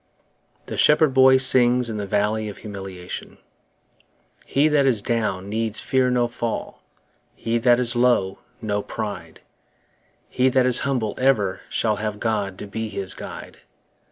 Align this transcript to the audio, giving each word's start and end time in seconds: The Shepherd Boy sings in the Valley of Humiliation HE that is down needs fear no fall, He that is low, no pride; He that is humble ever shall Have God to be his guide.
The 0.65 0.79
Shepherd 0.79 1.13
Boy 1.13 1.37
sings 1.37 1.87
in 1.87 1.97
the 1.97 2.07
Valley 2.07 2.49
of 2.49 2.57
Humiliation 2.57 3.37
HE 4.47 4.67
that 4.69 4.87
is 4.87 4.99
down 5.03 5.47
needs 5.47 5.79
fear 5.79 6.09
no 6.09 6.27
fall, 6.27 6.81
He 7.35 7.59
that 7.59 7.79
is 7.79 7.95
low, 7.95 8.39
no 8.63 8.81
pride; 8.81 9.41
He 10.27 10.49
that 10.49 10.65
is 10.65 10.79
humble 10.79 11.13
ever 11.19 11.61
shall 11.69 11.97
Have 11.97 12.19
God 12.19 12.57
to 12.57 12.65
be 12.65 12.89
his 12.89 13.13
guide. 13.13 13.59